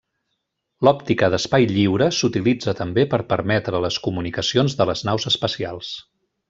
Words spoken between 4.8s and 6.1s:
de les naus espacials.